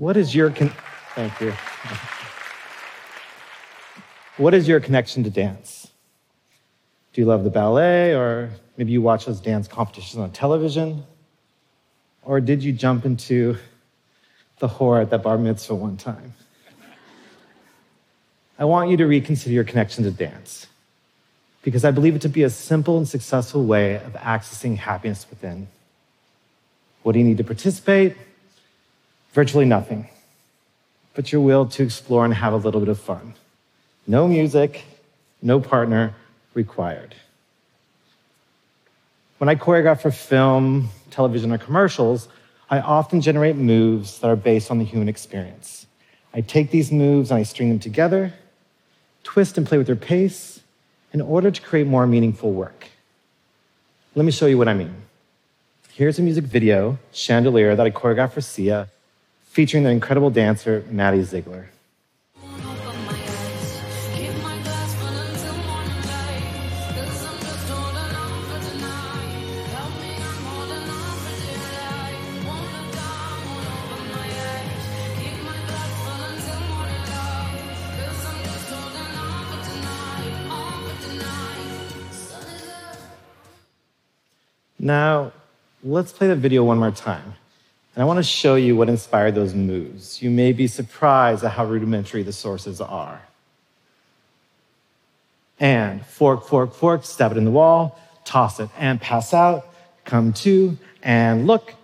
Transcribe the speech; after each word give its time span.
What 0.00 0.16
is 0.16 0.34
your 0.34 0.48
con- 0.48 0.72
thank 1.14 1.38
you? 1.42 1.52
What 4.38 4.54
is 4.54 4.66
your 4.66 4.80
connection 4.80 5.24
to 5.24 5.30
dance? 5.30 5.88
Do 7.12 7.20
you 7.20 7.26
love 7.26 7.44
the 7.44 7.50
ballet, 7.50 8.14
or 8.14 8.48
maybe 8.78 8.92
you 8.92 9.02
watch 9.02 9.26
those 9.26 9.42
dance 9.42 9.68
competitions 9.68 10.16
on 10.16 10.30
television? 10.30 11.04
Or 12.22 12.40
did 12.40 12.64
you 12.64 12.72
jump 12.72 13.04
into 13.04 13.58
the 14.58 14.68
hora 14.68 15.02
at 15.02 15.10
that 15.10 15.22
bar 15.22 15.36
mitzvah 15.36 15.74
one 15.74 15.98
time? 15.98 16.32
I 18.58 18.64
want 18.64 18.88
you 18.88 18.96
to 18.96 19.06
reconsider 19.06 19.52
your 19.52 19.64
connection 19.64 20.04
to 20.04 20.10
dance 20.10 20.66
because 21.60 21.84
I 21.84 21.90
believe 21.90 22.16
it 22.16 22.22
to 22.22 22.30
be 22.30 22.42
a 22.42 22.48
simple 22.48 22.96
and 22.96 23.06
successful 23.06 23.66
way 23.66 23.96
of 23.96 24.14
accessing 24.14 24.78
happiness 24.78 25.26
within. 25.28 25.68
What 27.02 27.12
do 27.12 27.18
you 27.18 27.24
need 27.26 27.36
to 27.36 27.44
participate? 27.44 28.16
Virtually 29.32 29.64
nothing, 29.64 30.08
but 31.14 31.30
your 31.30 31.40
will 31.40 31.66
to 31.66 31.82
explore 31.82 32.24
and 32.24 32.34
have 32.34 32.52
a 32.52 32.56
little 32.56 32.80
bit 32.80 32.88
of 32.88 32.98
fun. 32.98 33.34
No 34.06 34.26
music, 34.26 34.84
no 35.40 35.60
partner 35.60 36.14
required. 36.54 37.14
When 39.38 39.48
I 39.48 39.54
choreograph 39.54 40.02
for 40.02 40.10
film, 40.10 40.88
television, 41.10 41.52
or 41.52 41.58
commercials, 41.58 42.28
I 42.68 42.80
often 42.80 43.20
generate 43.20 43.56
moves 43.56 44.18
that 44.18 44.28
are 44.28 44.36
based 44.36 44.70
on 44.70 44.78
the 44.78 44.84
human 44.84 45.08
experience. 45.08 45.86
I 46.34 46.40
take 46.40 46.70
these 46.70 46.92
moves 46.92 47.30
and 47.30 47.38
I 47.38 47.44
string 47.44 47.68
them 47.68 47.78
together, 47.78 48.34
twist 49.22 49.58
and 49.58 49.66
play 49.66 49.78
with 49.78 49.86
their 49.86 49.96
pace 49.96 50.60
in 51.12 51.20
order 51.20 51.50
to 51.50 51.60
create 51.62 51.86
more 51.86 52.06
meaningful 52.06 52.52
work. 52.52 52.88
Let 54.14 54.24
me 54.24 54.32
show 54.32 54.46
you 54.46 54.58
what 54.58 54.68
I 54.68 54.74
mean. 54.74 54.94
Here's 55.92 56.18
a 56.18 56.22
music 56.22 56.44
video, 56.44 56.98
Chandelier, 57.12 57.76
that 57.76 57.86
I 57.86 57.90
choreographed 57.90 58.32
for 58.32 58.40
Sia, 58.40 58.88
featuring 59.50 59.82
the 59.82 59.90
incredible 59.90 60.30
dancer 60.30 60.84
Maddie 60.90 61.24
Ziegler. 61.24 61.68
Now, 84.78 85.32
let's 85.82 86.12
play 86.12 86.28
the 86.28 86.36
video 86.36 86.64
one 86.64 86.78
more 86.78 86.92
time. 86.92 87.34
And 87.94 88.02
I 88.02 88.04
want 88.04 88.18
to 88.18 88.22
show 88.22 88.54
you 88.54 88.76
what 88.76 88.88
inspired 88.88 89.34
those 89.34 89.54
moves. 89.54 90.22
You 90.22 90.30
may 90.30 90.52
be 90.52 90.66
surprised 90.66 91.42
at 91.44 91.52
how 91.52 91.64
rudimentary 91.66 92.22
the 92.22 92.32
sources 92.32 92.80
are. 92.80 93.20
And 95.58 96.06
fork, 96.06 96.46
fork, 96.46 96.72
fork, 96.72 97.04
stab 97.04 97.32
it 97.32 97.36
in 97.36 97.44
the 97.44 97.50
wall, 97.50 98.00
toss 98.24 98.60
it, 98.60 98.70
and 98.78 99.00
pass 99.00 99.34
out, 99.34 99.66
come 100.04 100.32
to, 100.34 100.78
and 101.02 101.46
look. 101.46 101.74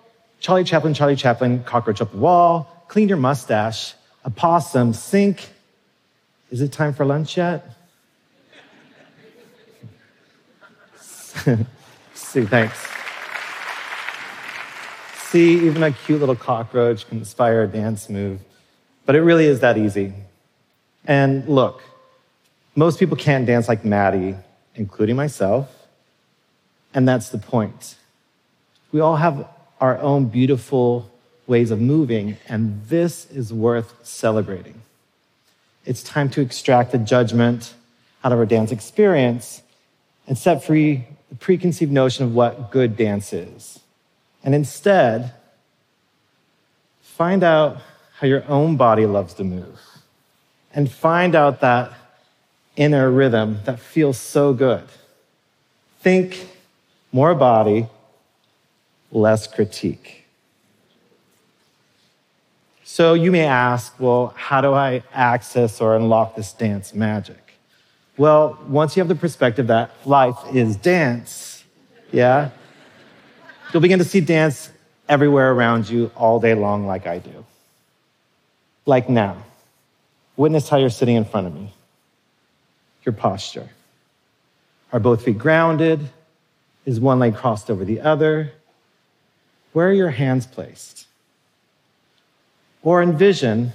Charlie 0.40 0.64
Chaplin, 0.64 0.94
Charlie 0.94 1.16
Chaplin, 1.16 1.64
cockroach 1.64 2.00
up 2.00 2.12
the 2.12 2.18
wall, 2.18 2.84
clean 2.88 3.08
your 3.08 3.18
mustache, 3.18 3.94
a 4.24 4.30
possum, 4.30 4.92
sink. 4.92 5.50
Is 6.50 6.60
it 6.60 6.72
time 6.72 6.94
for 6.94 7.04
lunch 7.04 7.36
yet? 7.36 7.76
See, 12.14 12.44
thanks. 12.44 12.95
See, 15.30 15.66
even 15.66 15.82
a 15.82 15.90
cute 15.90 16.20
little 16.20 16.36
cockroach 16.36 17.08
can 17.08 17.18
inspire 17.18 17.64
a 17.64 17.66
dance 17.66 18.08
move. 18.08 18.40
But 19.04 19.16
it 19.16 19.22
really 19.22 19.46
is 19.46 19.60
that 19.60 19.76
easy. 19.76 20.12
And 21.04 21.48
look, 21.48 21.82
most 22.76 22.98
people 22.98 23.16
can't 23.16 23.44
dance 23.44 23.68
like 23.68 23.84
Maddie, 23.84 24.36
including 24.74 25.16
myself. 25.16 25.68
And 26.94 27.08
that's 27.08 27.30
the 27.30 27.38
point. 27.38 27.96
We 28.92 29.00
all 29.00 29.16
have 29.16 29.48
our 29.80 29.98
own 29.98 30.26
beautiful 30.26 31.10
ways 31.46 31.70
of 31.70 31.80
moving, 31.80 32.36
and 32.48 32.82
this 32.86 33.30
is 33.30 33.52
worth 33.52 33.94
celebrating. 34.02 34.80
It's 35.84 36.02
time 36.02 36.30
to 36.30 36.40
extract 36.40 36.92
the 36.92 36.98
judgment 36.98 37.74
out 38.24 38.32
of 38.32 38.38
our 38.38 38.46
dance 38.46 38.72
experience 38.72 39.62
and 40.26 40.36
set 40.36 40.64
free 40.64 41.06
the 41.28 41.36
preconceived 41.36 41.92
notion 41.92 42.24
of 42.24 42.34
what 42.34 42.70
good 42.70 42.96
dance 42.96 43.32
is. 43.32 43.80
And 44.46 44.54
instead, 44.54 45.32
find 47.02 47.42
out 47.42 47.82
how 48.18 48.28
your 48.28 48.44
own 48.48 48.76
body 48.76 49.04
loves 49.04 49.34
to 49.34 49.44
move. 49.44 49.80
And 50.72 50.90
find 50.90 51.34
out 51.34 51.60
that 51.60 51.92
inner 52.76 53.10
rhythm 53.10 53.58
that 53.64 53.80
feels 53.80 54.18
so 54.18 54.52
good. 54.52 54.84
Think 56.00 56.48
more 57.10 57.34
body, 57.34 57.88
less 59.10 59.48
critique. 59.48 60.26
So 62.84 63.14
you 63.14 63.32
may 63.32 63.46
ask, 63.46 63.98
well, 63.98 64.32
how 64.36 64.60
do 64.60 64.72
I 64.72 65.02
access 65.12 65.80
or 65.80 65.96
unlock 65.96 66.36
this 66.36 66.52
dance 66.52 66.94
magic? 66.94 67.58
Well, 68.16 68.58
once 68.68 68.96
you 68.96 69.00
have 69.00 69.08
the 69.08 69.16
perspective 69.16 69.66
that 69.66 69.90
life 70.06 70.38
is 70.54 70.76
dance, 70.76 71.64
yeah, 72.12 72.50
You'll 73.72 73.82
begin 73.82 73.98
to 73.98 74.04
see 74.04 74.20
dance 74.20 74.70
everywhere 75.08 75.52
around 75.52 75.88
you 75.88 76.10
all 76.16 76.40
day 76.40 76.54
long, 76.54 76.86
like 76.86 77.06
I 77.06 77.18
do. 77.18 77.44
Like 78.84 79.08
now. 79.08 79.36
Witness 80.36 80.68
how 80.68 80.76
you're 80.76 80.90
sitting 80.90 81.16
in 81.16 81.24
front 81.24 81.46
of 81.46 81.54
me. 81.54 81.72
Your 83.04 83.12
posture. 83.12 83.68
Are 84.92 85.00
both 85.00 85.24
feet 85.24 85.38
grounded? 85.38 86.08
Is 86.84 87.00
one 87.00 87.18
leg 87.18 87.34
crossed 87.34 87.70
over 87.70 87.84
the 87.84 88.00
other? 88.00 88.52
Where 89.72 89.88
are 89.88 89.92
your 89.92 90.10
hands 90.10 90.46
placed? 90.46 91.06
Or 92.82 93.02
envision 93.02 93.72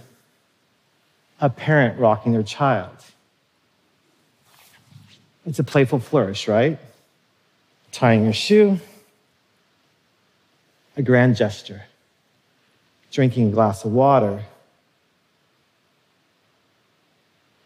a 1.41 1.49
parent 1.49 1.99
rocking 1.99 2.31
their 2.31 2.43
child. 2.43 2.95
It's 5.45 5.59
a 5.59 5.63
playful 5.63 5.99
flourish, 5.99 6.47
right? 6.47 6.79
Tying 7.91 8.23
your 8.23 8.33
shoe, 8.33 8.79
a 11.01 11.03
grand 11.03 11.35
gesture, 11.35 11.81
drinking 13.11 13.47
a 13.47 13.51
glass 13.51 13.83
of 13.83 13.91
water, 13.91 14.43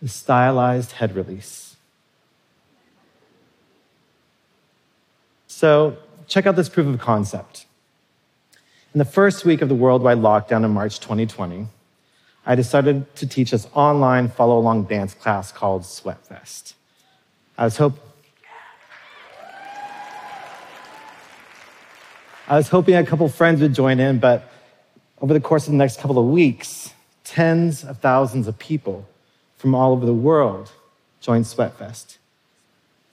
the 0.01 0.07
stylized 0.07 0.93
head 0.93 1.13
release. 1.15 1.75
So, 5.47 5.97
check 6.27 6.45
out 6.45 6.55
this 6.55 6.69
proof 6.69 6.87
of 6.87 6.99
concept. 6.99 7.65
In 8.93 8.99
the 8.99 9.05
first 9.05 9.43
week 9.43 9.61
of 9.61 9.67
the 9.67 9.75
worldwide 9.75 10.19
lockdown 10.19 10.63
in 10.63 10.71
March 10.71 11.01
2020, 11.01 11.67
I 12.45 12.55
decided 12.55 13.13
to 13.17 13.27
teach 13.27 13.51
this 13.51 13.67
online 13.73 14.29
follow 14.29 14.57
along 14.57 14.85
dance 14.85 15.13
class 15.13 15.51
called 15.51 15.81
Sweatfest. 15.81 16.73
I 17.57 17.65
was 17.65 17.77
hoping 17.77 18.05
I 22.47 22.57
was 22.57 22.69
hoping 22.69 22.94
a 22.95 23.03
couple 23.03 23.27
friends 23.27 23.59
would 23.62 23.74
join 23.74 24.00
in, 24.00 24.19
but 24.19 24.51
over 25.19 25.33
the 25.33 25.39
course 25.39 25.65
of 25.65 25.71
the 25.71 25.77
next 25.77 26.00
couple 26.00 26.19
of 26.19 26.27
weeks, 26.27 26.94
tens 27.24 27.83
of 27.83 27.97
thousands 28.00 28.47
of 28.47 28.59
people 28.59 29.07
from 29.57 29.74
all 29.74 29.94
over 29.94 30.06
the 30.06 30.13
world 30.13 30.71
joined 31.21 31.45
Sweatfest, 31.45 32.18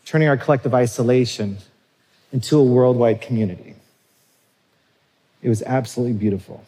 turning 0.05 0.29
our 0.29 0.37
collective 0.37 0.75
isolation 0.75 1.57
into 2.31 2.59
a 2.59 2.63
worldwide 2.63 3.23
community. 3.23 3.75
It 5.41 5.49
was 5.49 5.63
absolutely 5.63 6.15
beautiful. 6.15 6.63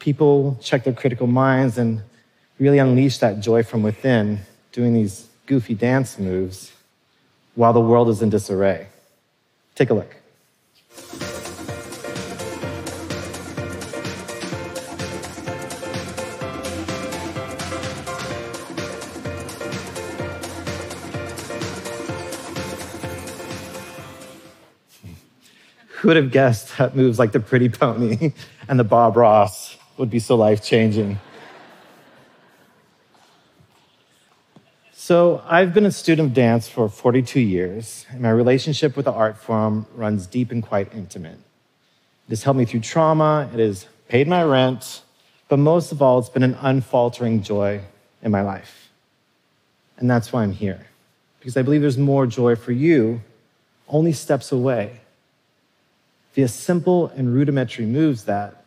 People 0.00 0.58
checked 0.60 0.84
their 0.84 0.92
critical 0.92 1.26
minds 1.26 1.78
and 1.78 2.02
really 2.58 2.78
unleashed 2.78 3.20
that 3.20 3.40
joy 3.40 3.62
from 3.62 3.82
within, 3.82 4.40
doing 4.72 4.92
these 4.92 5.28
goofy 5.46 5.74
dance 5.74 6.18
moves 6.18 6.72
while 7.54 7.72
the 7.72 7.80
world 7.80 8.10
is 8.10 8.20
in 8.20 8.28
disarray. 8.28 8.86
Take 9.74 9.88
a 9.88 9.94
look. 9.94 10.19
Who 26.00 26.08
would 26.08 26.16
have 26.16 26.30
guessed 26.30 26.78
that 26.78 26.96
moves 26.96 27.18
like 27.18 27.32
the 27.32 27.40
Pretty 27.40 27.68
Pony 27.68 28.32
and 28.68 28.78
the 28.78 28.84
Bob 28.84 29.18
Ross 29.18 29.76
would 29.98 30.08
be 30.08 30.18
so 30.18 30.34
life 30.34 30.64
changing? 30.64 31.18
So, 35.10 35.42
I've 35.44 35.74
been 35.74 35.86
a 35.86 35.90
student 35.90 36.28
of 36.28 36.34
dance 36.34 36.68
for 36.68 36.88
42 36.88 37.40
years, 37.40 38.06
and 38.10 38.20
my 38.20 38.30
relationship 38.30 38.94
with 38.94 39.06
the 39.06 39.12
art 39.12 39.36
form 39.36 39.86
runs 39.96 40.28
deep 40.28 40.52
and 40.52 40.62
quite 40.62 40.94
intimate. 40.94 41.36
It 42.28 42.28
has 42.28 42.44
helped 42.44 42.58
me 42.58 42.64
through 42.64 42.82
trauma, 42.82 43.50
it 43.52 43.58
has 43.58 43.88
paid 44.06 44.28
my 44.28 44.44
rent, 44.44 45.02
But 45.48 45.58
most 45.58 45.90
of 45.90 46.00
all, 46.00 46.20
it's 46.20 46.28
been 46.28 46.44
an 46.44 46.56
unfaltering 46.60 47.42
joy 47.42 47.80
in 48.22 48.30
my 48.30 48.42
life. 48.42 48.92
And 49.96 50.08
that's 50.08 50.32
why 50.32 50.44
I'm 50.44 50.52
here, 50.52 50.86
because 51.40 51.56
I 51.56 51.62
believe 51.62 51.80
there's 51.80 51.98
more 51.98 52.24
joy 52.24 52.54
for 52.54 52.70
you 52.70 53.20
only 53.88 54.12
steps 54.12 54.52
away 54.52 55.00
via 56.34 56.46
simple 56.46 57.08
and 57.16 57.34
rudimentary 57.34 57.84
moves 57.84 58.26
that 58.26 58.64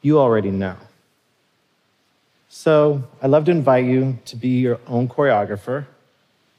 you 0.00 0.18
already 0.18 0.50
know. 0.50 0.76
So 2.54 3.02
I'd 3.22 3.30
love 3.30 3.46
to 3.46 3.50
invite 3.50 3.86
you 3.86 4.18
to 4.26 4.36
be 4.36 4.60
your 4.60 4.78
own 4.86 5.08
choreographer. 5.08 5.86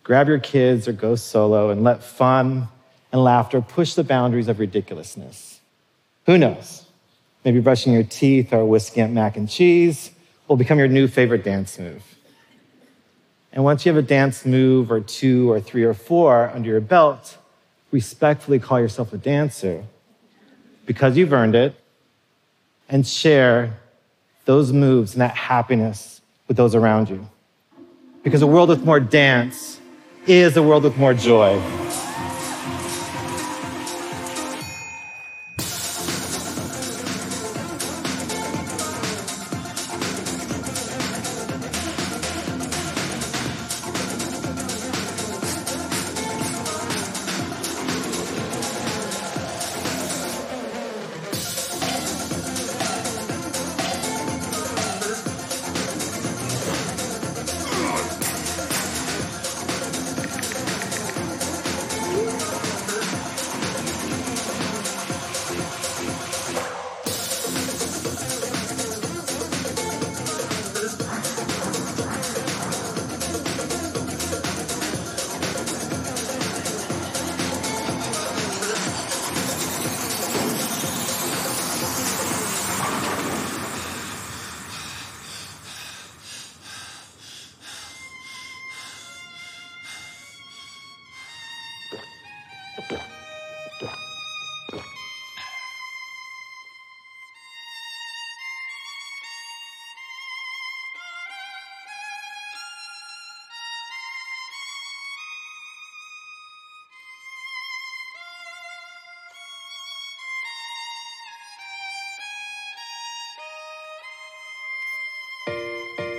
Grab 0.01 0.27
your 0.27 0.39
kids 0.39 0.87
or 0.87 0.91
go 0.91 1.13
solo 1.13 1.69
and 1.69 1.83
let 1.83 2.03
fun 2.03 2.67
and 3.11 3.23
laughter 3.23 3.61
push 3.61 3.93
the 3.93 4.03
boundaries 4.03 4.47
of 4.47 4.57
ridiculousness. 4.57 5.59
Who 6.25 6.39
knows? 6.39 6.87
Maybe 7.45 7.59
brushing 7.59 7.93
your 7.93 8.03
teeth 8.03 8.51
or 8.51 8.65
whisking 8.65 9.03
at 9.03 9.11
mac 9.11 9.37
and 9.37 9.47
cheese 9.47 10.09
will 10.47 10.55
become 10.55 10.79
your 10.79 10.87
new 10.87 11.07
favorite 11.07 11.43
dance 11.43 11.77
move. 11.77 12.01
And 13.51 13.63
once 13.63 13.85
you 13.85 13.93
have 13.93 14.03
a 14.03 14.07
dance 14.07 14.47
move 14.47 14.91
or 14.91 14.99
two 14.99 15.51
or 15.51 15.61
three 15.61 15.83
or 15.83 15.93
four 15.93 16.49
under 16.55 16.69
your 16.69 16.81
belt, 16.81 17.37
respectfully 17.91 18.57
call 18.57 18.79
yourself 18.79 19.13
a 19.13 19.17
dancer 19.19 19.83
because 20.87 21.15
you've 21.15 21.33
earned 21.33 21.53
it 21.53 21.75
and 22.89 23.05
share 23.05 23.77
those 24.45 24.73
moves 24.73 25.13
and 25.13 25.21
that 25.21 25.35
happiness 25.35 26.21
with 26.47 26.57
those 26.57 26.75
around 26.75 27.09
you. 27.09 27.27
Because 28.23 28.41
a 28.41 28.47
world 28.47 28.69
with 28.69 28.85
more 28.85 28.99
dance 28.99 29.79
is 30.27 30.55
a 30.55 30.63
world 30.63 30.83
with 30.83 30.97
more 30.97 31.13
joy. 31.13 31.61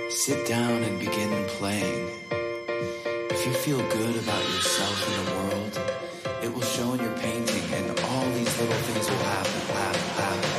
Sit 0.09 0.47
down 0.47 0.83
and 0.83 0.99
begin 0.99 1.45
playing. 1.47 2.09
If 2.29 3.45
you 3.45 3.53
feel 3.53 3.77
good 3.77 4.15
about 4.15 4.43
yourself 4.43 5.07
and 5.07 5.27
the 5.27 5.31
world, 5.31 5.81
it 6.43 6.53
will 6.53 6.61
show 6.61 6.93
in 6.93 6.99
your 6.99 7.17
painting, 7.17 7.63
and 7.73 7.99
all 7.99 8.29
these 8.31 8.59
little 8.59 8.75
things 8.75 9.09
will 9.09 9.17
happen. 9.17 9.61
happen, 9.75 10.01
happen. 10.23 10.54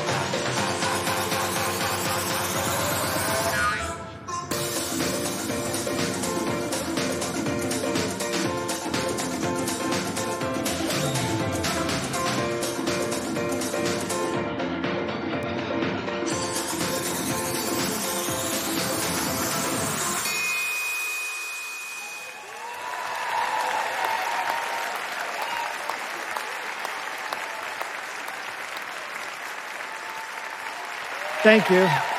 Thank 31.47 31.71
you. 31.71 32.16